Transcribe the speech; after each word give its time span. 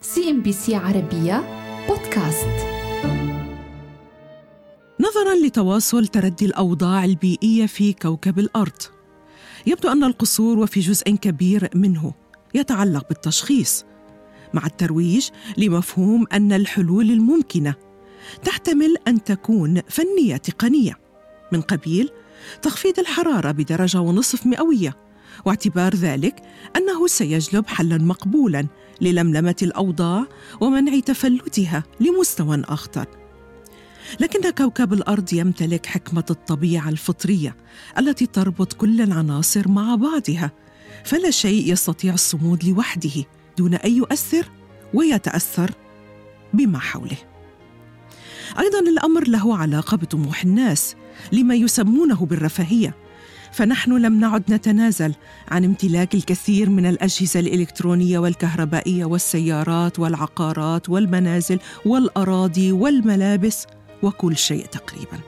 CNBC 0.00 0.74
عربية 0.74 1.44
بودكاست. 1.88 2.66
نظرا 5.00 5.34
لتواصل 5.46 6.06
تردي 6.06 6.44
الأوضاع 6.44 7.04
البيئية 7.04 7.66
في 7.66 7.92
كوكب 7.92 8.38
الأرض. 8.38 8.82
يبدو 9.66 9.88
أن 9.88 10.04
القصور 10.04 10.58
وفي 10.58 10.80
جزء 10.80 11.10
كبير 11.10 11.68
منه 11.74 12.12
يتعلق 12.54 13.08
بالتشخيص 13.08 13.84
مع 14.54 14.66
الترويج 14.66 15.28
لمفهوم 15.56 16.26
أن 16.32 16.52
الحلول 16.52 17.10
الممكنة 17.10 17.74
تحتمل 18.44 18.96
أن 19.08 19.24
تكون 19.24 19.82
فنية 19.88 20.36
تقنية 20.36 20.98
من 21.52 21.60
قبيل 21.60 22.10
تخفيض 22.62 22.98
الحرارة 22.98 23.50
بدرجة 23.50 24.00
ونصف 24.00 24.46
مئوية 24.46 24.96
واعتبار 25.44 25.94
ذلك 25.94 26.42
أنه 26.76 27.06
سيجلب 27.06 27.66
حلا 27.66 27.98
مقبولا 27.98 28.66
للملمة 29.00 29.56
الأوضاع 29.62 30.26
ومنع 30.60 31.00
تفلتها 31.00 31.84
لمستوى 32.00 32.62
اخطر 32.68 33.06
لكن 34.20 34.50
كوكب 34.50 34.92
الأرض 34.92 35.32
يمتلك 35.32 35.86
حكمة 35.86 36.24
الطبيعة 36.30 36.88
الفطرية 36.88 37.56
التي 37.98 38.26
تربط 38.26 38.72
كل 38.72 39.00
العناصر 39.00 39.68
مع 39.68 39.94
بعضها 39.94 40.52
فلا 41.04 41.30
شيء 41.30 41.72
يستطيع 41.72 42.14
الصمود 42.14 42.64
لوحده 42.64 43.24
دون 43.58 43.74
أن 43.74 43.92
يؤثر 43.92 44.50
ويتأثر 44.94 45.70
بما 46.54 46.78
حوله. 46.78 47.16
أيضا 48.58 48.78
الأمر 48.78 49.28
له 49.28 49.56
علاقة 49.56 49.96
بطموح 49.96 50.42
الناس 50.44 50.96
لما 51.32 51.54
يسمونه 51.54 52.26
بالرفاهية 52.26 52.94
فنحن 53.52 53.92
لم 53.92 54.20
نعد 54.20 54.42
نتنازل 54.48 55.14
عن 55.48 55.64
امتلاك 55.64 56.14
الكثير 56.14 56.70
من 56.70 56.86
الأجهزة 56.86 57.40
الإلكترونية 57.40 58.18
والكهربائية 58.18 59.04
والسيارات 59.04 59.98
والعقارات 59.98 60.88
والمنازل 60.88 61.58
والأراضي 61.84 62.72
والملابس 62.72 63.66
وكل 64.02 64.36
شيء 64.36 64.66
تقريبا. 64.66 65.18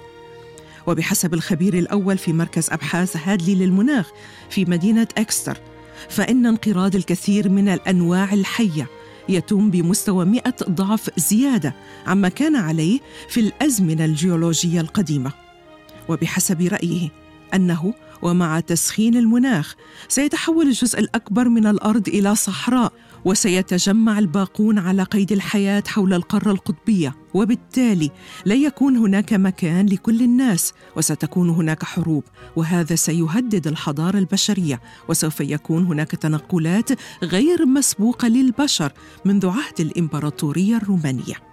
وبحسب 0.87 1.35
الخبير 1.35 1.79
الأول 1.79 2.19
في 2.19 2.33
مركز 2.33 2.71
أبحاث 2.71 3.17
هادلي 3.17 3.55
للمناخ 3.55 4.11
في 4.51 4.65
مدينة 4.65 5.09
إكستر 5.19 5.59
فإن 6.09 6.47
انقراض 6.47 6.95
الكثير 6.97 7.49
من 7.49 7.69
الأنواع 7.69 8.33
الحية 8.33 8.87
يتم 9.29 9.71
بمستوى 9.71 10.25
مئة 10.25 10.55
ضعف 10.71 11.11
زيادة 11.17 11.75
عما 12.07 12.29
كان 12.29 12.57
عليه 12.57 13.01
في 13.29 13.41
الأزمنة 13.41 14.05
الجيولوجية 14.05 14.81
القديمة. 14.81 15.33
وبحسب 16.09 16.63
رأيه 16.63 17.09
أنه 17.55 17.95
ومع 18.23 18.61
تسخين 18.61 19.17
المناخ 19.17 19.75
سيتحول 20.09 20.67
الجزء 20.67 20.99
الأكبر 20.99 21.49
من 21.49 21.67
الأرض 21.67 22.09
إلى 22.09 22.35
صحراء 22.35 22.93
وسيتجمع 23.25 24.19
الباقون 24.19 24.79
على 24.79 25.03
قيد 25.03 25.33
الحياة 25.33 25.83
حول 25.87 26.15
القارة 26.15 26.51
القطبية. 26.51 27.17
وبالتالي 27.35 28.11
لا 28.45 28.55
يكون 28.55 28.97
هناك 28.97 29.33
مكان 29.33 29.87
لكل 29.87 30.23
الناس 30.23 30.73
وستكون 30.97 31.51
هناك 31.51 31.85
حروب. 31.85 32.25
وهذا 32.57 32.95
سيهدد 32.95 33.67
الحضارة 33.67 34.19
البشرية. 34.19 34.81
وسوف 35.09 35.41
يكون 35.41 35.85
هناك 35.85 36.11
تنقلات 36.11 36.91
غير 37.23 37.67
مسبوقة 37.67 38.29
للبشر 38.29 38.93
منذ 39.25 39.47
عهد 39.47 39.81
الإمبراطورية 39.81 40.77
الرومانية. 40.77 41.50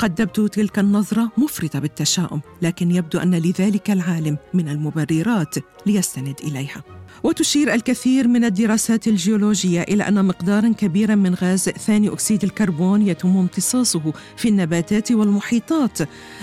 قد 0.00 0.14
تبدو 0.14 0.46
تلك 0.46 0.78
النظرة 0.78 1.32
مفرطة 1.38 1.78
بالتشاؤم، 1.78 2.40
لكن 2.62 2.90
يبدو 2.90 3.18
أن 3.18 3.34
لذلك 3.34 3.90
العالم 3.90 4.38
من 4.54 4.68
المبررات 4.68 5.54
ليستند 5.86 6.34
إليها. 6.44 6.82
وتشير 7.22 7.74
الكثير 7.74 8.28
من 8.28 8.44
الدراسات 8.44 9.08
الجيولوجية 9.08 9.82
إلى 9.82 10.08
أن 10.08 10.24
مقدارا 10.24 10.68
كبيرا 10.68 11.14
من 11.14 11.34
غاز 11.34 11.68
ثاني 11.68 12.08
أكسيد 12.08 12.44
الكربون 12.44 13.02
يتم 13.02 13.36
امتصاصه 13.36 14.12
في 14.36 14.48
النباتات 14.48 15.12
والمحيطات 15.12 15.98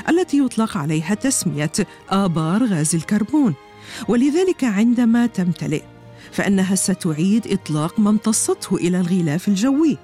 التي 0.10 0.40
يطلق 0.40 0.78
عليها 0.78 1.14
تسمية 1.14 1.72
آبار 2.10 2.66
غاز 2.66 2.96
الكربون. 2.96 3.54
ولذلك 4.08 4.64
عندما 4.64 5.26
تمتلئ 5.26 5.84
فإنها 6.32 6.76
ستعيد 6.76 7.48
إطلاق 7.48 8.00
ما 8.00 8.10
امتصته 8.10 8.76
إلى 8.76 9.00
الغلاف 9.00 9.48
الجوي. 9.48 9.98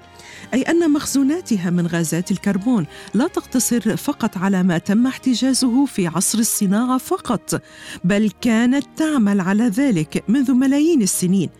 أي 0.54 0.62
أن 0.62 0.90
مخزوناتها 0.90 1.70
من 1.70 1.86
غازات 1.86 2.30
الكربون 2.30 2.86
لا 3.14 3.26
تقتصر 3.26 3.96
فقط 3.96 4.36
على 4.36 4.62
ما 4.62 4.78
تم 4.78 5.06
احتجازه 5.06 5.86
في 5.86 6.06
عصر 6.06 6.38
الصناعة 6.38 6.98
فقط 6.98 7.62
بل 8.04 8.30
كانت 8.40 8.86
تعمل 8.96 9.40
على 9.40 9.64
ذلك 9.64 10.24
منذ 10.28 10.52
ملايين 10.52 11.02
السنين. 11.02 11.50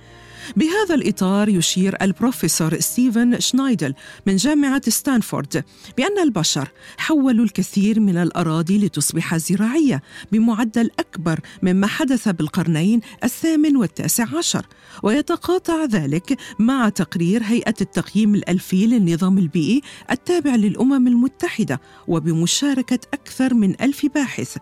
بهذا 0.57 0.95
الإطار 0.95 1.49
يشير 1.49 1.97
البروفيسور 2.03 2.81
ستيفن 2.81 3.41
شنايدر 3.41 3.95
من 4.27 4.37
جامعة 4.37 4.83
ستانفورد 4.91 5.65
بأن 5.97 6.19
البشر 6.19 6.69
حولوا 6.97 7.45
الكثير 7.45 8.01
من 8.01 8.17
الأراضي 8.17 8.87
لتصبح 8.87 9.37
زراعية 9.37 10.03
بمعدل 10.33 10.91
أكبر 10.99 11.41
مما 11.63 11.87
حدث 11.87 12.29
بالقرنين 12.29 13.01
الثامن 13.25 13.77
والتاسع 13.77 14.27
عشر. 14.39 14.67
ويتقاطع 15.03 15.85
ذلك 15.85 16.39
مع 16.59 16.89
تقرير 16.89 17.43
هيئة 17.43 17.75
التقييم 17.81 18.35
الألفي 18.35 18.87
للنظام 18.87 19.39
البيئي 19.39 19.83
التابع 20.11 20.55
للأمم 20.55 21.09
المتحدة 21.09 21.81
وبمشاركة 22.09 22.99
أكثر 23.15 23.55
من 23.55 23.81
ألف 23.81 24.07
باحث. 24.15 24.57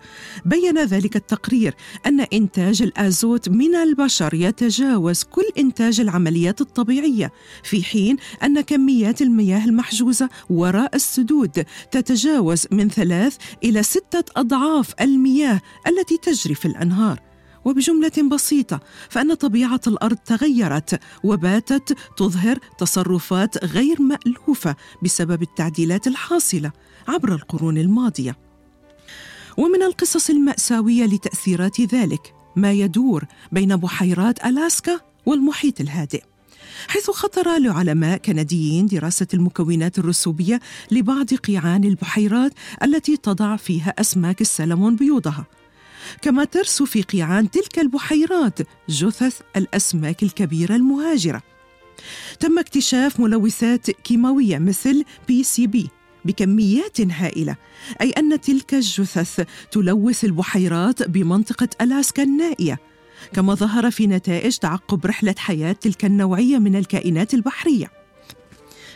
بين 0.44 0.84
ذلك 0.84 1.16
التقرير 1.16 1.74
أن 2.06 2.20
إنتاج 2.20 2.82
الآزوت 2.82 3.48
من 3.48 3.74
البشر 3.74 4.34
يتجاوز 4.34 5.22
كل 5.22 5.44
إنتاج 5.58 5.71
العمليات 5.80 6.60
الطبيعية 6.60 7.32
في 7.62 7.82
حين 7.82 8.16
أن 8.42 8.60
كميات 8.60 9.22
المياه 9.22 9.64
المحجوزة 9.64 10.28
وراء 10.50 10.96
السدود 10.96 11.64
تتجاوز 11.90 12.66
من 12.70 12.88
ثلاث 12.88 13.36
إلى 13.64 13.82
ستة 13.82 14.24
أضعاف 14.36 14.94
المياه 15.00 15.60
التي 15.86 16.16
تجري 16.16 16.54
في 16.54 16.66
الأنهار. 16.66 17.20
وبجملة 17.64 18.28
بسيطة 18.30 18.80
فإن 19.10 19.34
طبيعة 19.34 19.80
الأرض 19.86 20.16
تغيرت 20.16 21.00
وباتت 21.24 21.96
تظهر 22.16 22.58
تصرفات 22.78 23.64
غير 23.64 24.02
مألوفة 24.02 24.76
بسبب 25.02 25.42
التعديلات 25.42 26.06
الحاصلة 26.06 26.72
عبر 27.08 27.32
القرون 27.32 27.78
الماضية. 27.78 28.36
ومن 29.56 29.82
القصص 29.82 30.30
المأساوية 30.30 31.04
لتأثيرات 31.04 31.80
ذلك 31.80 32.34
ما 32.56 32.72
يدور 32.72 33.24
بين 33.52 33.76
بحيرات 33.76 34.46
ألاسكا 34.46 35.00
والمحيط 35.26 35.80
الهادئ 35.80 36.22
حيث 36.88 37.10
خطر 37.10 37.58
لعلماء 37.58 38.18
كنديين 38.18 38.86
دراسة 38.86 39.26
المكونات 39.34 39.98
الرسوبية 39.98 40.60
لبعض 40.90 41.34
قيعان 41.34 41.84
البحيرات 41.84 42.52
التي 42.82 43.16
تضع 43.16 43.56
فيها 43.56 43.94
أسماك 43.98 44.40
السلمون 44.40 44.96
بيوضها. 44.96 45.46
كما 46.22 46.44
ترسو 46.44 46.84
في 46.84 47.02
قيعان 47.02 47.50
تلك 47.50 47.78
البحيرات 47.78 48.58
جثث 48.88 49.40
الأسماك 49.56 50.22
الكبيرة 50.22 50.76
المهاجرة. 50.76 51.42
تم 52.40 52.58
اكتشاف 52.58 53.20
ملوثات 53.20 53.90
كيماوية 53.90 54.58
مثل 54.58 55.04
PCB 55.28 55.88
بكميات 56.24 57.00
هائلة 57.00 57.56
أي 58.00 58.10
أن 58.10 58.40
تلك 58.40 58.74
الجثث 58.74 59.46
تلوث 59.70 60.24
البحيرات 60.24 61.08
بمنطقة 61.08 61.68
ألاسكا 61.80 62.22
النائية. 62.22 62.91
كما 63.32 63.54
ظهر 63.54 63.90
في 63.90 64.06
نتائج 64.06 64.56
تعقب 64.56 65.06
رحلة 65.06 65.34
حياة 65.38 65.72
تلك 65.72 66.04
النوعية 66.04 66.58
من 66.58 66.76
الكائنات 66.76 67.34
البحرية. 67.34 67.90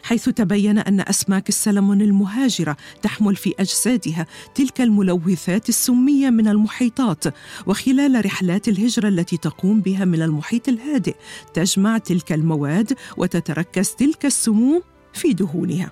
حيث 0.02 0.28
تبين 0.28 0.78
أن 0.78 1.00
أسماك 1.00 1.48
السلمون 1.48 2.02
المهاجرة 2.02 2.76
تحمل 3.02 3.36
في 3.36 3.54
أجسادها 3.58 4.26
تلك 4.54 4.80
الملوثات 4.80 5.68
السمية 5.68 6.30
من 6.30 6.48
المحيطات 6.48 7.24
وخلال 7.66 8.24
رحلات 8.24 8.68
الهجرة 8.68 9.08
التي 9.08 9.36
تقوم 9.36 9.80
بها 9.80 10.04
من 10.04 10.22
المحيط 10.22 10.68
الهادئ 10.68 11.14
تجمع 11.54 11.98
تلك 11.98 12.32
المواد 12.32 12.92
وتتركز 13.16 13.90
تلك 13.90 14.26
السموم 14.26 14.82
في 15.12 15.32
دهونها. 15.32 15.90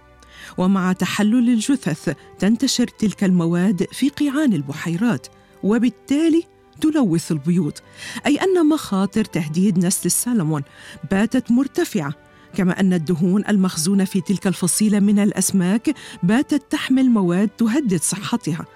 ومع 0.59 0.93
تحلل 0.93 1.49
الجثث 1.49 2.15
تنتشر 2.39 2.87
تلك 2.87 3.25
المواد 3.25 3.87
في 3.93 4.09
قيعان 4.09 4.53
البحيرات 4.53 5.27
وبالتالي 5.63 6.54
تلوث 6.81 7.33
البيوت 7.33 7.83
أي 8.27 8.37
أن 8.37 8.69
مخاطر 8.69 9.25
تهديد 9.25 9.87
نسل 9.87 10.07
السلمون 10.07 10.63
باتت 11.11 11.51
مرتفعة 11.51 12.15
كما 12.55 12.81
أن 12.81 12.93
الدهون 12.93 13.45
المخزونة 13.49 14.05
في 14.05 14.21
تلك 14.21 14.47
الفصيلة 14.47 15.01
من 15.01 15.19
الأسماك 15.19 15.95
باتت 16.23 16.63
تحمل 16.71 17.11
مواد 17.11 17.49
تهدد 17.49 18.01
صحتها 18.03 18.67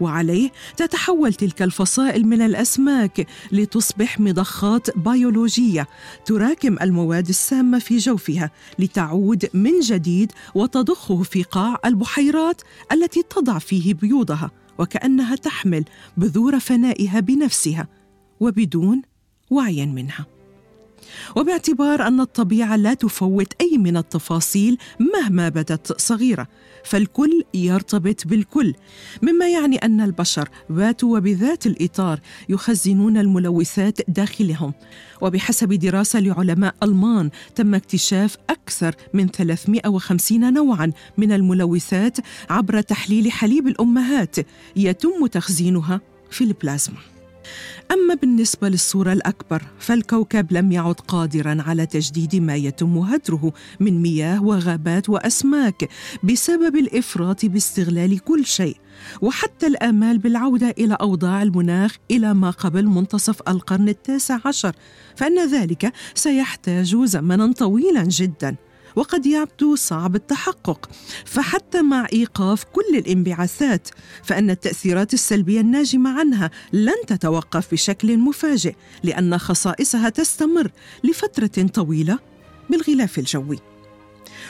وعليه 0.00 0.50
تتحول 0.76 1.34
تلك 1.34 1.62
الفصائل 1.62 2.26
من 2.26 2.42
الأسماك 2.42 3.26
لتصبح 3.52 4.20
مضخات 4.20 4.98
بيولوجية 4.98 5.88
تراكم 6.26 6.76
المواد 6.82 7.28
السامة 7.28 7.78
في 7.78 7.96
جوفها 7.96 8.50
لتعود 8.78 9.50
من 9.54 9.80
جديد 9.80 10.32
وتضخه 10.54 11.22
في 11.22 11.42
قاع 11.42 11.78
البحيرات 11.84 12.62
التي 12.92 13.22
تضع 13.22 13.58
فيه 13.58 13.94
بيوضها. 13.94 14.50
وكأنها 14.78 15.36
تحمل 15.36 15.84
بذور 16.16 16.58
فنائها 16.58 17.20
بنفسها 17.20 17.88
وبدون 18.40 19.02
وعي 19.50 19.86
منها. 19.86 20.33
وباعتبار 21.36 22.06
أن 22.06 22.20
الطبيعة 22.20 22.76
لا 22.76 22.94
تفوت 22.94 23.52
أي 23.60 23.78
من 23.78 23.96
التفاصيل 23.96 24.78
مهما 25.00 25.48
بدت 25.48 26.00
صغيرة 26.00 26.48
فالكل 26.84 27.44
يرتبط 27.54 28.26
بالكل 28.26 28.74
مما 29.22 29.48
يعني 29.48 29.76
أن 29.76 30.00
البشر 30.00 30.48
ذاتوا 30.72 31.16
وبذات 31.16 31.66
الإطار 31.66 32.20
يخزنون 32.48 33.16
الملوثات 33.16 33.98
داخلهم. 34.08 34.72
وبحسب 35.20 35.72
دراسة 35.72 36.20
لعلماء 36.20 36.74
ألمان 36.82 37.30
تم 37.54 37.74
اكتشاف 37.74 38.36
أكثر 38.50 38.94
من 39.14 39.28
350 39.28 40.54
نوعا 40.54 40.92
من 41.18 41.32
الملوثات 41.32 42.18
عبر 42.50 42.80
تحليل 42.80 43.32
حليب 43.32 43.68
الأمهات 43.68 44.36
يتم 44.76 45.26
تخزينها 45.26 46.00
في 46.30 46.44
البلازما. 46.44 47.13
أما 47.92 48.14
بالنسبة 48.14 48.68
للصورة 48.68 49.12
الأكبر 49.12 49.62
فالكوكب 49.78 50.52
لم 50.52 50.72
يعد 50.72 50.94
قادرا 50.94 51.62
على 51.66 51.86
تجديد 51.86 52.36
ما 52.36 52.56
يتم 52.56 52.98
هدره 52.98 53.52
من 53.80 54.02
مياه 54.02 54.42
وغابات 54.42 55.08
وأسماك 55.08 55.88
بسبب 56.24 56.76
الإفراط 56.76 57.46
باستغلال 57.46 58.18
كل 58.18 58.44
شيء 58.44 58.76
وحتى 59.22 59.66
الآمال 59.66 60.18
بالعودة 60.18 60.74
إلى 60.78 60.94
أوضاع 61.00 61.42
المناخ 61.42 61.96
إلى 62.10 62.34
ما 62.34 62.50
قبل 62.50 62.86
منتصف 62.86 63.40
القرن 63.48 63.88
التاسع 63.88 64.38
عشر 64.44 64.72
فإن 65.16 65.48
ذلك 65.48 65.92
سيحتاج 66.14 66.96
زمنا 66.96 67.52
طويلا 67.52 68.04
جدا. 68.04 68.56
وقد 68.96 69.26
يبدو 69.26 69.76
صعب 69.76 70.14
التحقق. 70.14 70.90
فحتى 71.24 71.82
مع 71.82 72.06
إيقاف 72.12 72.64
كل 72.64 72.96
الانبعاثات 72.98 73.88
فإن 74.22 74.50
التأثيرات 74.50 75.14
السلبية 75.14 75.60
الناجمة 75.60 76.18
عنها 76.18 76.50
لن 76.72 77.06
تتوقف 77.06 77.72
بشكل 77.72 78.18
مفاجئ 78.18 78.74
لأن 79.02 79.38
خصائصها 79.38 80.08
تستمر 80.08 80.70
لفترة 81.04 81.66
طويلة 81.66 82.18
بالغلاف 82.70 83.18
الجوي. 83.18 83.73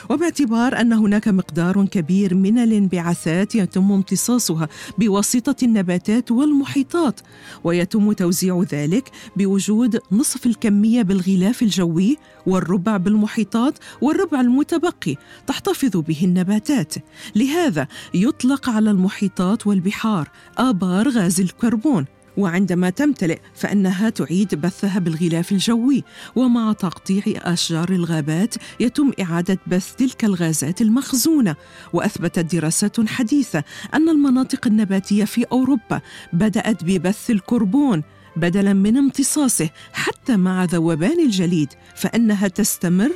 وباعتبار 0.09 0.81
أن 0.81 0.93
هناك 0.93 1.27
مقدار 1.27 1.85
كبير 1.85 2.35
من 2.35 2.59
الانبعاثات 2.59 3.55
يتم 3.55 3.91
امتصاصها 3.91 4.67
بواسطة 4.97 5.55
النباتات 5.63 6.31
والمحيطات 6.31 7.19
ويتم 7.63 8.11
توزيع 8.11 8.63
ذلك 8.71 9.11
بوجود 9.35 9.99
نصف 10.11 10.45
الكمية 10.45 11.01
بالغلاف 11.01 11.61
الجوي 11.61 12.17
والربع 12.45 12.97
بالمحيطات 12.97 13.79
والربع 14.01 14.41
المتبقي 14.41 15.15
تحتفظ 15.47 15.97
به 15.97 16.19
النباتات. 16.23 16.93
لهذا 17.35 17.87
يطلق 18.13 18.69
على 18.69 18.91
المحيطات 18.91 19.67
والبحار 19.67 20.29
آبار 20.57 21.09
غاز 21.09 21.41
الكربون 21.41 22.05
وعندما 22.37 22.89
تمتلئ 22.89 23.39
فإنها 23.53 24.09
تعيد 24.09 24.55
بثها 24.55 24.99
بالغلاف 24.99 25.51
الجوي. 25.51 26.03
ومع 26.35 26.73
تقطيع 26.73 27.23
أشجار 27.27 27.89
الغابات 27.89 28.55
يتم 28.79 29.11
إعادة 29.21 29.59
بث 29.67 29.95
تلك 29.95 30.25
الغازات 30.25 30.81
المخزونة. 30.81 31.55
وأثبتت 31.93 32.55
دراسات 32.55 33.07
حديثة 33.07 33.63
أن 33.93 34.09
المناطق 34.09 34.67
النباتية 34.67 35.25
في 35.25 35.45
أوروبا 35.51 36.01
بدأت 36.33 36.83
ببث 36.83 37.31
الكربون 37.31 38.03
بدلا 38.35 38.73
من 38.73 38.97
امتصاصه. 38.97 39.69
حتى 39.93 40.37
مع 40.37 40.63
ذوبان 40.63 41.19
الجليد 41.19 41.69
فإنها 41.95 42.47
تستمر 42.47 43.11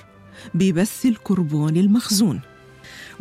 ببث 0.53 1.05
الكربون 1.05 1.77
المخزون. 1.77 2.41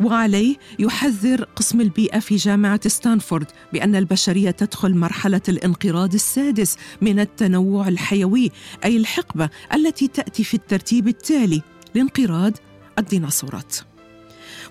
وعليه 0.03 0.55
يحذر 0.79 1.43
قسم 1.43 1.81
البيئة 1.81 2.19
في 2.19 2.35
جامعة 2.35 2.87
ستانفورد 2.87 3.47
بأن 3.73 3.95
البشرية 3.95 4.51
تدخل 4.51 4.95
مرحلة 4.95 5.41
الانقراض 5.49 6.13
السادس 6.13 6.77
من 7.01 7.19
التنوع 7.19 7.87
الحيوي 7.87 8.51
أي 8.85 8.97
الحقبة 8.97 9.49
التي 9.73 10.07
تأتي 10.07 10.43
في 10.43 10.53
الترتيب 10.53 11.07
التالي 11.07 11.61
لانقراض 11.95 12.53
الديناصورات. 12.99 13.88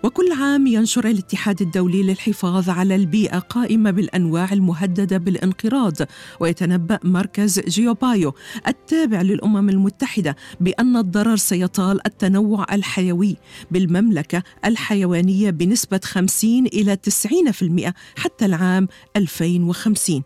وكل 0.03 0.33
عام 0.33 0.67
ينشر 0.67 1.07
الاتحاد 1.09 1.63
الدولي 1.63 2.03
للحفاظ 2.03 2.71
على 2.71 2.95
البيئة 2.95 3.39
قائمة 3.39 3.91
بالأنواع 3.91 4.53
المهددة 4.53 5.19
بالانقراض 5.19 5.95
ويتنبأ 6.41 6.99
مركز 7.05 7.61
جيوبايو 7.61 8.35
التابع 8.67 9.23
للأمم 9.23 9.69
المتحدة 9.69 10.37
بأن 10.61 10.97
الضرر 10.97 11.37
سيطال 11.37 12.07
التنوع 12.07 12.67
الحيوي 12.73 13.37
بالمملكة 13.71 14.43
الحيوانية 14.65 15.51
بنسبة 15.51 16.01
50 16.05 16.67
إلى 16.67 16.99
90% 17.87 17.93
حتى 18.17 18.45
العام 18.45 18.89
2050 19.17 20.23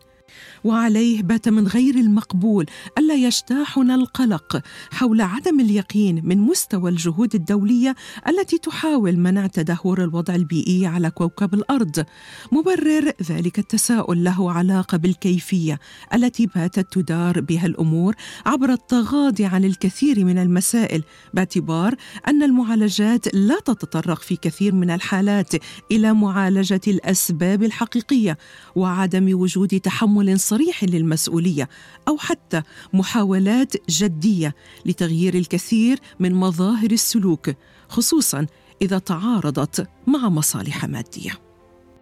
وعليه 0.64 1.22
بات 1.22 1.48
من 1.48 1.66
غير 1.66 1.94
المقبول 1.94 2.66
ألا 2.98 3.14
يجتاحنا 3.14 3.94
القلق 3.94 4.62
حول 4.90 5.20
عدم 5.20 5.60
اليقين 5.60 6.20
من 6.24 6.38
مستوى 6.38 6.90
الجهود 6.90 7.34
الدولية 7.34 7.94
التي 8.28 8.58
تحاول 8.58 9.16
منع 9.16 9.46
تدهور 9.46 10.04
الوضع 10.04 10.34
البيئي 10.34 10.86
على 10.86 11.10
كوكب 11.10 11.54
الأرض. 11.54 12.04
مبرر 12.52 13.12
ذلك 13.22 13.58
التساؤل 13.58 14.24
له 14.24 14.52
علاقة 14.52 14.98
بالكيفية 14.98 15.78
التي 16.14 16.46
باتت 16.46 16.92
تدار 16.92 17.40
بها 17.40 17.66
الأمور 17.66 18.14
عبر 18.46 18.72
التغاضي 18.72 19.44
عن 19.44 19.64
الكثير 19.64 20.24
من 20.24 20.38
المسائل 20.38 21.02
باعتبار 21.34 21.94
أن 22.28 22.42
المعالجات 22.42 23.34
لا 23.34 23.60
تتطرق 23.64 24.20
في 24.20 24.36
كثير 24.36 24.74
من 24.74 24.90
الحالات 24.90 25.52
إلى 25.92 26.12
معالجة 26.12 26.80
الأسباب 26.88 27.62
الحقيقية 27.62 28.38
وعدم 28.76 29.40
وجود 29.40 29.80
تحمل 29.80 30.40
صريح 30.52 30.84
للمسؤولية 30.84 31.68
أو 32.08 32.18
حتى 32.18 32.62
محاولات 32.92 33.90
جدية 33.90 34.54
لتغيير 34.86 35.34
الكثير 35.34 35.98
من 36.20 36.34
مظاهر 36.34 36.90
السلوك 36.90 37.50
خصوصا 37.88 38.46
إذا 38.82 38.98
تعارضت 38.98 39.88
مع 40.06 40.28
مصالح 40.28 40.84
مادية. 40.84 41.30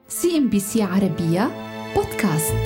CNBC 0.09 0.83
عربية 0.83 1.51
بودكاست. 1.97 2.65